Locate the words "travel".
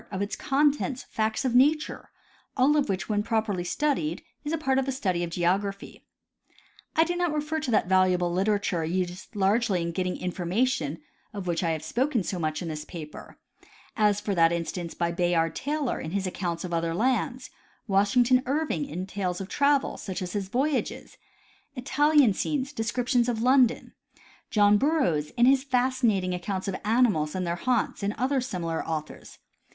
19.49-19.97